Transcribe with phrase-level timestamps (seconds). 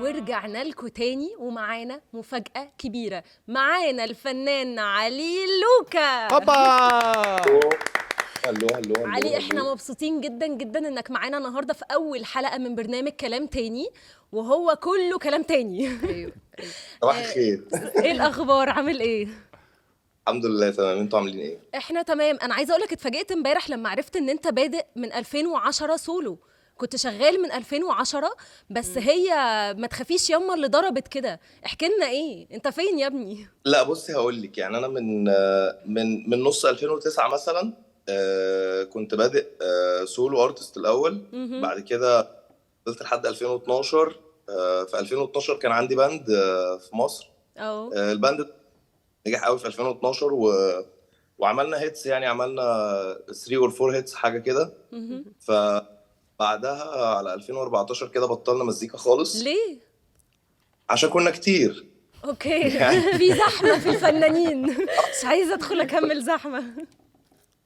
[0.00, 3.24] ورجعنا لكم تاني ومعانا مفاجأة كبيرة.
[3.48, 6.34] معانا الفنان علي لوكا.
[6.34, 6.54] هوبا!
[8.46, 9.38] هلو هلو هلو علي.
[9.38, 13.88] إحنا مبسوطين جدا جدا إنك معانا النهارده في أول حلقة من برنامج كلام تاني
[14.32, 15.88] وهو كله كلام تاني.
[16.08, 16.32] أيوه
[17.02, 17.64] صباح الخير.
[18.04, 19.28] إيه الأخبار؟ عامل إيه؟
[20.28, 20.98] الحمد لله تمام.
[20.98, 22.38] إنتوا عاملين إيه؟ إحنا تمام.
[22.42, 26.38] أنا عايزة أقول لك اتفاجئت إمبارح لما عرفت إن أنت بادئ من 2010 سولو.
[26.78, 28.30] كنت شغال من 2010
[28.70, 29.28] بس هي
[29.78, 31.40] ما تخافيش ياما اللي ضربت كده.
[31.66, 35.24] احكي لنا إيه؟ انت فين يا ابني؟ لا بصي هقول لك يعني أنا من
[35.86, 37.72] من من نص 2009 مثلا
[38.08, 41.22] آه، كنت بادئ آه، solo artist الأول.
[41.32, 41.60] مهم.
[41.62, 42.30] بعد كده
[42.86, 44.16] فضلت لحد 2012
[44.50, 46.24] آه، في 2012 كان عندي باند
[46.80, 47.30] في مصر.
[47.58, 48.46] آه الباند
[49.26, 50.52] نجح قوي في 2012 و
[51.38, 52.62] وعملنا hits يعني عملنا
[53.26, 54.72] 3 or 4 hits حاجة كده.
[54.92, 55.24] مهم.
[56.38, 59.36] فبعدها على 2014 كده بطلنا مزيكا خالص.
[59.42, 59.78] ليه؟
[60.90, 61.86] عشان كنا كتير.
[62.24, 62.70] okay.
[63.18, 64.62] في زحمة في الفنانين.
[64.70, 66.64] مش عايزة أدخل أكمل زحمة.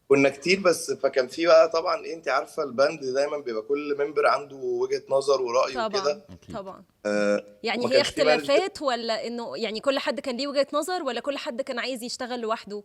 [0.08, 4.26] كنا كتير بس فكان في بقى طبعا إيه، أنت عارفة الباند دايما بيبقى كل member
[4.26, 6.26] عنده وجهة نظر ورأي طبعا وكده.
[6.54, 6.84] طبعا.
[7.06, 8.00] آه يعني هي.
[8.00, 12.02] اختلافات ولا إنه يعني كل حد كان ليه وجهة نظر ولا كل حد كان عايز
[12.02, 12.82] يشتغل لوحده؟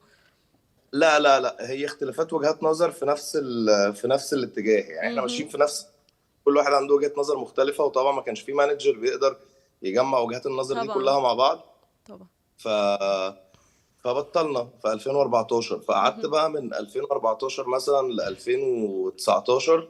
[0.91, 3.37] لا لا لا هي اختلافات وجهات نظر في نفس
[3.95, 5.21] في نفس الاتجاه يعني إحنا.
[5.21, 5.87] ماشيين في نفس
[6.45, 9.37] كل واحد عنده وجهة نظر مختلفة وطبعا ما كانش في مانجر بيقدر
[9.81, 10.93] يجمع وجهات النظر دي طبعاً.
[10.95, 11.59] كلها مع بعض
[12.07, 12.27] طبعا
[12.57, 12.67] ف
[14.03, 16.25] فبطلنا في 2014 فقعدت.
[16.25, 19.89] بقى من 2014 مثلا ل 2019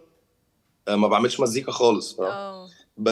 [0.87, 2.21] آه، ما بعملش مزيكا خالص ف...
[2.21, 3.11] آه ب...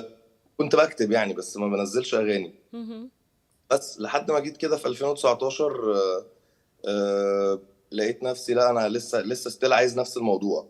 [0.58, 2.53] كنت بكتب يعني بس ما بنزلش أغاني.
[3.72, 6.25] بس لحد ما جيت كده في 2019 آه،
[6.88, 7.59] آه،
[7.95, 10.67] لقيت نفسي لا أنا لسه لسه still عايز نفس الموضوع.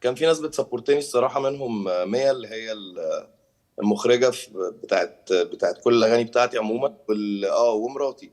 [0.00, 3.28] كان في ناس بت support ني الصراحة منهم ميا اللي هي ال-
[3.80, 6.96] المخرجة بتاعت بتاعت كل الأغاني بتاعتي عموما
[7.50, 8.30] آه ومراتي.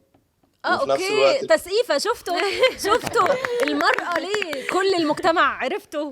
[0.65, 1.47] آه okay.
[1.47, 2.35] تسقيفة شفتوا
[2.77, 3.27] شفتوا
[3.63, 6.11] المرأة ليه؟ كل المجتمع عرفته.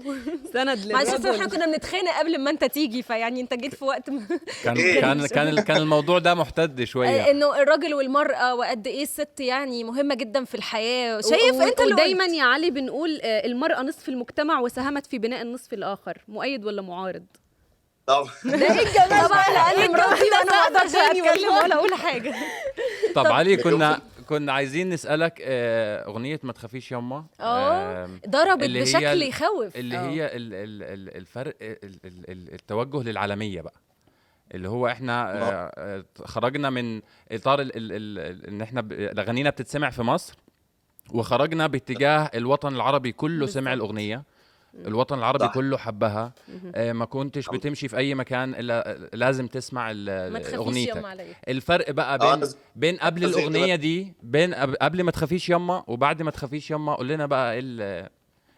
[0.54, 4.22] سند معلش إحنا كنا بنتخانق قبل ما انت تيجي فيعني انت جيت في وقت م...
[4.64, 7.32] كان إيه؟ كان كان كان الموضوع ده محتد شوية.
[7.32, 11.22] إنه الراجل والمرأة وقد إيه الست يعني مهمة جدا في الحياة.
[11.22, 12.34] شايف و- أنت اللي ودايما قلت.
[12.34, 17.26] يا علي بنقول آه، المرأة نصف المجتمع وساهمت في بناء النصف الآخر مؤيد ولا معارض؟
[18.08, 18.30] طبعا.
[18.46, 22.36] ده إيه الجمال؟ طبعا لأن مراتي وأنا ما أقدرش أتكلم ولا أقول حاجة.
[23.16, 24.00] طب علي كنا
[24.30, 29.22] كنا عايزين نسألك آه، أغنية ما تخافيش يما آه آم، ضربت اللي هي بشكل ال-
[29.24, 29.76] يخوف.
[29.76, 30.10] اللي آه.
[30.10, 33.74] هي ال- ال- ال- الفرق ال- ال- ال- التوجه للعالمية بقى.
[34.54, 37.02] اللي هو إحنا آه، آه، خرجنا من
[37.32, 40.34] إطار ال- ال- ال- ال- إن إحنا ب- اغانينا بتتسمع في مصر
[41.14, 43.84] وخرجنا باتجاه الوطن العربي كله سمع بالظبط.
[43.90, 44.24] الأغنية.
[44.76, 45.54] الوطن العربي صح.
[45.54, 46.34] كله حبها.
[46.76, 49.92] آه، ما كنتش بتمشي في أي مكان إلا لازم تسمع
[50.40, 51.04] تخافيش أغنيتك.
[51.48, 55.84] الفرق بقى آه، بين لازم- بين قبل الأغنية دي بين قب- قبل ما تخافيش يما
[55.88, 58.10] وبعد ما تخافيش يما قول لنا بقى إيه ال-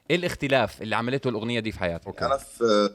[0.10, 2.90] إيه الاختلاف اللي عملته الأغنية دي في حياتك؟ أنا في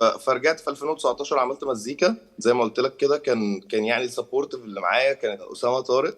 [0.00, 2.16] ف- فرجعت في 2019 عملت مزيكا.
[2.38, 6.10] زي ما قلت لك كده كان كان يعني ال supportive اللي معايا كانت أسامة طارق.
[6.10, 6.16] آه،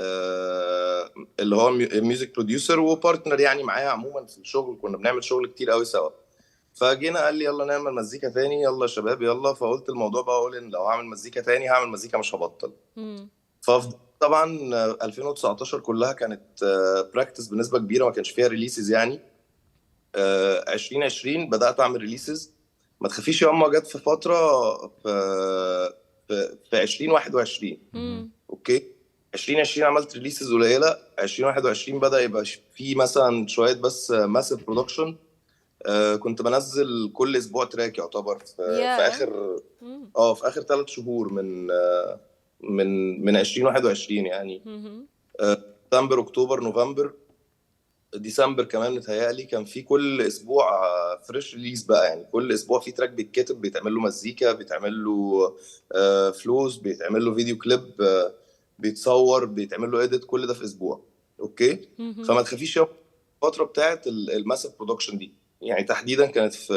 [0.00, 4.78] اللي هو mu- music producer و partner يعني معايا عموما في الشغل.
[4.82, 6.10] كنا بنعمل شغل كتير قوي سوا.
[6.74, 8.62] فجينا قال لي يلا نعمل مزيكا تاني.
[8.62, 9.54] يلا يا شباب يلا.
[9.54, 12.72] فقلت الموضوع بقى أقول إن لو هعمل مزيكا تاني هعمل مزيكا مش هبطل.
[13.60, 16.42] فطبعا آه، 2019 كلها كانت
[17.14, 19.20] practice بنسبة كبيرة ما كانش فيها releases يعني.
[20.14, 22.52] آه، 2020 بدأت أعمل releases
[23.00, 25.92] ما تخافيش يا اما جت في فترة في
[26.28, 28.30] في, في 2021 مم.
[28.50, 28.95] okay؟
[29.36, 35.16] 2020 عملت releases قليلة 2021 بدأ يبقى في مثلا شوية بس massive production
[36.18, 39.08] كنت بنزل كل أسبوع track يعتبر في, في ياه.
[39.08, 39.60] اخر.
[40.16, 42.20] آه في آخر ثلاث شهور من آه،
[42.60, 45.06] من من 2021 يعني مهم.
[45.40, 47.12] سبتمبر أكتوبر نوفمبر
[48.14, 50.66] ديسمبر كمان متهيألي كان في كل أسبوع
[51.28, 55.56] fresh release بقى يعني كل أسبوع في track بيتكتب بيتعمل له مزيكا بيتعمل له
[55.94, 58.32] آه، فلوس بيتعمل له فيديو كليب آه،
[58.78, 61.00] بيتصور بيتعمل له edit كل ده في أسبوع.
[61.40, 61.88] okay.
[62.28, 62.86] فما تخافيش يا
[63.42, 65.32] الفترة بتاعت ال massive production دي.
[65.62, 66.74] يعني تحديدا كانت في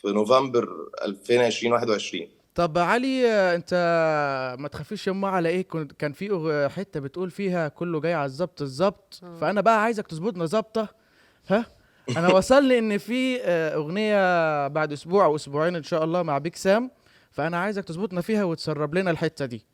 [0.00, 0.68] في نوفمبر
[1.04, 3.74] 2020 21 طب علي أنت
[4.58, 8.62] ما تخافيش يما على إيه؟ كنت كان في حتة بتقول فيها كله جاي على الظبط
[8.62, 9.36] الظبط آه.
[9.40, 10.88] فأنا بقى عايزك تظبطنا ظابطه
[11.48, 11.66] ها؟
[12.16, 16.56] أنا وصلني إن في آه، أغنية بعد أسبوع أو أسبوعين إن شاء الله مع بيك
[16.56, 16.90] سام
[17.30, 19.64] فأنا عايزك تظبطنا فيها وتسرب لنا الحتة دي.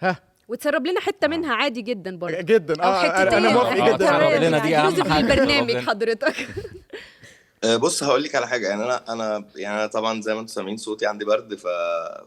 [0.00, 0.16] ها؟
[0.48, 2.40] وتسرب لنا حتة منها عادي جدا برضه.
[2.40, 2.82] جدا.
[2.82, 3.28] أو آه حتتين.
[3.28, 3.70] أنا أنا موافق.
[3.70, 3.96] آه، جدا.
[3.96, 5.80] تسرب لنا دي اهم حاجة لنا.
[5.80, 6.34] حضرتك.
[7.64, 8.68] آه، بص هقول لك على حاجة.
[8.68, 11.66] يعني أنا أنا يعني أنا طبعا زي ما أنتم سامعين صوتي عندي برد ف...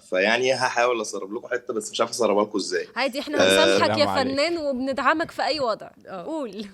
[0.10, 2.88] فيعني هحاول أسرب لكم حتة بس مش عارف أسربها لكم إزاي.
[2.96, 4.34] عادي إحنا آه، بنسامحك يا سلام عليك.
[4.34, 5.90] فنان وبندعمك في أي وضع.
[6.26, 6.66] قول.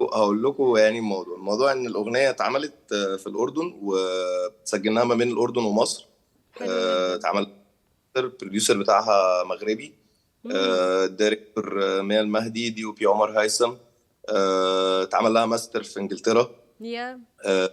[0.00, 1.36] هقول لكم يعني الموضوع.
[1.36, 6.06] الموضوع إن الأغنية اتعملت آه، في الأردن وسجلناها ما بين الأردن ومصر.
[6.62, 7.14] آه،.
[7.14, 7.46] اتعمل
[8.16, 9.94] ال producer بتاعها مغربي.
[9.96, 10.01] آه،
[10.46, 13.72] ال director آه، ميا المهدي دي أو بي عمر هيثم.
[14.28, 16.50] آه، اتعمل لها ماستر في انجلترا.
[16.80, 17.70] يا آه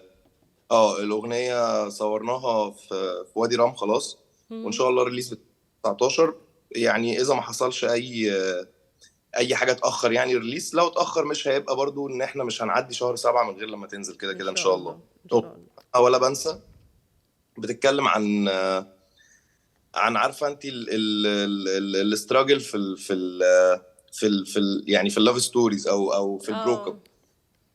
[0.71, 2.87] آه، الأغنية صورناها في
[3.33, 4.17] في وادي رام خلاص.
[4.51, 5.37] وإن شاء الله release
[5.83, 6.33] 19
[6.71, 8.31] يعني إذا ما حصلش أي
[9.37, 13.15] أي حاجة اتاخر يعني release لو اتاخر مش هيبقى برضو إن إحنا مش هنعدي شهر
[13.15, 14.91] سبعة من غير لما تنزل كده كده إن شاء الله
[15.25, 16.01] إن شاء الله.
[16.01, 16.59] ولا بنسى.
[17.57, 18.49] بتتكلم عن
[19.95, 23.39] عن عارفة انت ال struggle في ال في ال
[24.11, 26.99] في ال في ال يعني في ال love stories أو أو في ال break up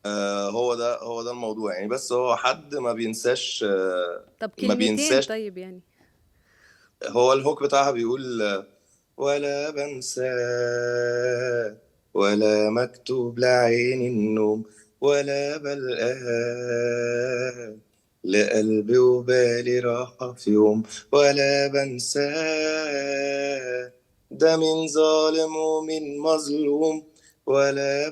[0.05, 0.49] آه.
[0.49, 1.87] هو ده هو ده الموضوع يعني.
[1.87, 5.81] بس هو حد ما بينساش آه طب ما بينساش طيب يعني.
[7.07, 8.67] هو ال hook بتاعها بيقول آه،
[9.17, 10.31] ولا بنسى
[12.13, 14.63] ولا مكتوب لعين النوم
[15.01, 16.95] ولا بلقاها
[18.25, 22.31] لقلبي وبالي راحة في يوم ولا بنسى
[24.31, 27.03] ده من ظالم ومن مظلوم
[27.45, 28.09] ولا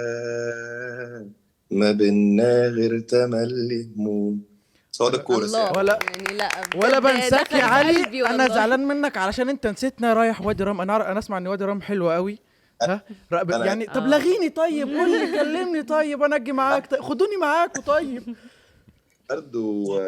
[0.00, 1.26] بلقاه
[1.70, 4.40] ما بينا غير تملي هموم.
[5.02, 8.48] هو ده الكورس يعني ولا- يعني لا ولا بنساك يا علي أنا.
[8.48, 12.10] زعلان منك علشان أنت نسيتنا رايح وادي رام أنا أنا أسمع إن وادي رام حلو
[12.10, 12.38] قوي
[12.82, 13.02] ها؟
[13.50, 14.06] يعني طب آه.
[14.08, 16.90] لغيني طيب قول لي كلمني طيب أنا أجي معاك.
[16.90, 18.36] طيب خدوني معاكوا طيب.
[19.30, 20.00] برد و...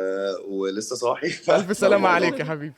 [0.48, 1.26] ولسه صاحي
[1.56, 2.74] ألف سلامة عليك يا حبيبي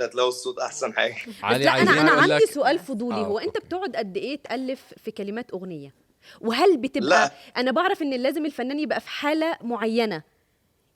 [0.00, 3.38] هتلاقوا الصوت أحسن حاجة علي لا أنا عايزين أنا عندي لك- سؤال فضولي آه، هو
[3.38, 3.58] أنت.
[3.58, 5.94] بتقعد قد إيه تألف في كلمات أغنية
[6.40, 7.30] وهل بتبقى لا.
[7.56, 10.22] أنا بعرف إن لازم الفنان يبقى في حالة معينة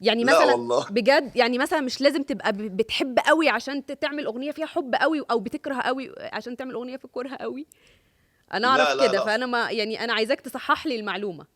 [0.01, 0.87] يعني لا مثلا والله.
[0.91, 5.41] بجد يعني مثلا مش لازم تبقى بتحب قوي عشان تعمل أغنية فيها حب قوي أو
[5.41, 7.67] بتكره قوي عشان تعمل أغنية في كره قوي
[8.53, 9.25] أنا لا، أعرف لا، كده لا.
[9.25, 11.47] فأنا ما يعني أنا عايزاك تصحح لي المعلومة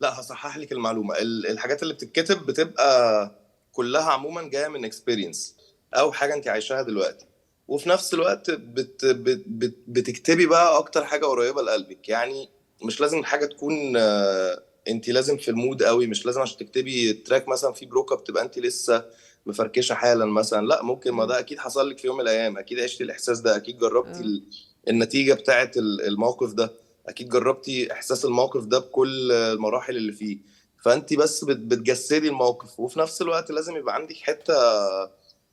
[0.00, 1.14] لا هصحح لك المعلومة.
[1.18, 3.30] ال- الحاجات اللي بتتكتب بتبقى
[3.72, 5.54] كلها عموما جاية من experience
[5.94, 7.26] أو حاجة انت عايشاها دلوقتي.
[7.68, 12.08] وفي نفس الوقت بت بت بت بتكتبي بقى أكتر حاجة قريبة لقلبك.
[12.08, 12.48] يعني
[12.82, 17.12] مش لازم الحاجة تكون آه، انت لازم في ال mood قوي مش لازم عشان تكتبي
[17.12, 19.04] track مثلا في break up تبقى انت لسه
[19.46, 20.66] مفركشة حالا مثلا.
[20.66, 22.58] لا ممكن ما ده أكيد حصل لك في يوم من الأيام.
[22.58, 23.56] أكيد عشتي الإحساس ده.
[23.56, 24.20] أكيد جربتي.
[24.20, 24.42] ال-
[24.88, 26.72] النتيجة بتاعه الموقف ده.
[27.08, 30.38] أكيد جربتي إحساس الموقف ده بكل المراحل اللي فيه.
[30.84, 34.54] فانت بس بت- بتجسدي الموقف وفي نفس الوقت لازم يبقى عندك حتة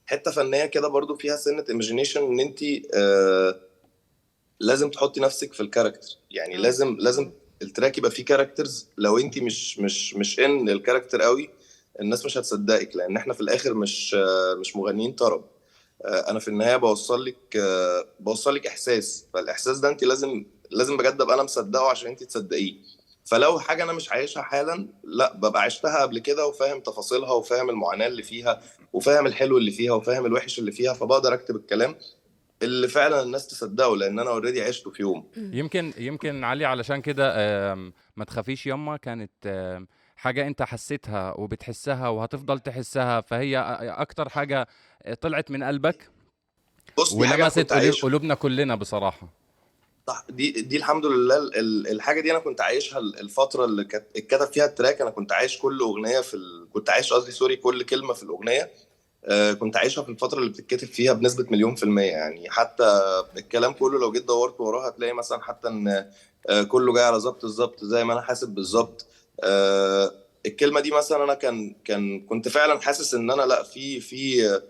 [0.06, 2.60] حتة فنية كده برضو فيها سنة imagination إن انت
[2.94, 3.60] آه
[4.60, 6.58] لازم تحطي نفسك في ال character يعني.
[6.58, 11.22] لازم لازم ال track يبقى فيه characters لو انت مش مش مش ان ال character
[11.22, 11.50] قوي
[12.02, 14.14] الناس مش هتصدقك لأن إحنا في الآخر مش
[14.60, 15.46] مش مغنيين طرب.
[16.06, 19.26] آه أنا في النهاية بوصل لك آه بوصل لك إحساس.
[19.34, 22.74] فالإحساس ده انت لازم لازم بجد ابقى أنا مصدقه عشان انت تصدقيه.
[23.26, 28.08] فلو حاجة أنا مش عايشها حالا لأ ببقى عشتها قبل كده وفاهم تفاصيلها وفاهم المعاناة
[28.08, 28.62] اللي فيها
[28.94, 31.96] وفاهم الحلو اللي فيها وفاهم الوحش اللي فيها فبقدر أكتب الكلام
[32.62, 35.28] اللي فعلا الناس تصدقه لأن أنا اوريدي عشته في يوم.
[35.38, 37.26] يمكن يمكن علي علشان كده
[38.18, 39.32] ما تخافيش يما كانت
[40.16, 44.68] حاجة أنت حسيتها وبتحسها وهتفضل تحسها فهي أ- أكتر حاجة
[45.22, 46.10] طلعت من قلبك
[47.14, 47.74] ولمست
[48.04, 49.43] قلوبنا كلنا بصراحة.
[50.08, 53.84] صح دي دي الحمد لله ال- ال- الحاجة دي أنا كنت عايشها ال- الفترة اللي
[53.84, 56.68] كانت اتكتب فيها ال track أنا كنت عايش كل أغنية في ال...
[56.74, 58.72] كنت عايش قصدي sorry كل كلمة في الأغنية
[59.26, 63.02] آه كنت عايشها في الفترة اللي بتتكتب فيها بنسبة مليون في المية يعني حتى
[63.38, 66.06] الكلام كله لو جيت دورت وراه هتلاقي مثلا حتى إن
[66.50, 69.06] آه كله جاي على ظبط الظبط زي ما أنا حاسب بالظبط
[69.44, 70.12] آه
[70.46, 74.62] الكلمة دي مثلا أنا كان كان كنت فعلا حاسس إن أنا لأ في في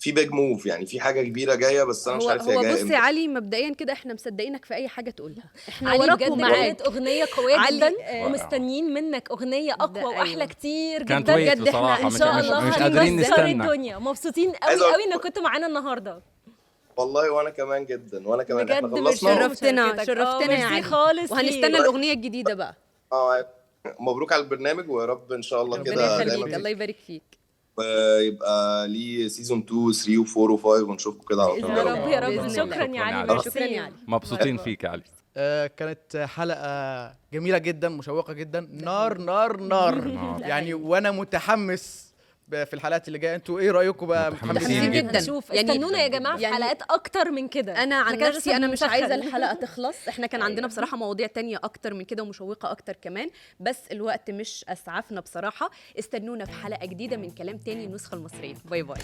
[0.00, 2.62] في بيج موف يعني في حاجة كبيرة جاية بس أنا مش هو عارف هي هو
[2.62, 2.94] جاية بص إمتى.
[2.94, 6.54] يا علي مبدئيا كده إحنا مصدقينك في أي حاجة تقولها إحنا علي وراك بجد ومعاك
[6.54, 10.44] كانت أغنية قوية جدا آه، ومستنيين منك أغنية أقوى وأحلى أيوة.
[10.44, 15.20] كتير جدا بجد إن مش, شاء الله مش قادرين نستنى الدنيا مبسوطين قوي قوي إنك
[15.20, 16.22] كنت معانا النهارده
[16.96, 20.04] والله وأنا كمان جدا وأنا كمان إحنا بجد خلصنا ميرسي شرفتنا،.
[20.04, 20.82] شرفتنا آه، يا علي.
[20.82, 21.66] خالص وهنستنى.
[21.66, 22.74] الأغنية الجديدة بقى
[23.12, 23.46] آه
[24.00, 27.39] مبروك على البرنامج ويا رب إن شاء الله ربنا كده يخليك دايما الله يبارك فيك
[28.20, 31.70] يبقى ليه سيزون 2 3 و4 و5 ونشوفكم كده على طول.
[31.70, 32.48] يا رب يا رب.
[32.48, 32.84] شكرا.
[32.96, 35.02] يا علي شكراً يا علي مبسوطين فيك يا علي.
[35.36, 38.68] آه كانت حلقة جميلة جدا مشوقة جدا.
[38.72, 40.04] نار نار نار.
[40.04, 40.40] نار.
[40.40, 42.09] يعني وأنا متحمس
[42.50, 43.34] في الحلقات اللي جاية.
[43.34, 45.20] أنتوا إيه رأيكم بقى؟ متحمسين جدا.
[45.20, 47.82] شوف يعني- استنونا يا جماعة في يعني- حلقات أكتر من كده.
[47.82, 49.14] أنا عن نفسي أنا مش عايزة.
[49.14, 50.08] الحلقة تخلص.
[50.08, 53.30] إحنا كان عندنا بصراحة مواضيع تانية أكتر من كده ومشوقة أكتر كمان.
[53.60, 55.70] بس الوقت مش أسعفنا بصراحة.
[55.98, 58.54] استنونا في حلقة جديدة من كلام تاني النسخة المصرية.
[58.64, 58.98] باي باي.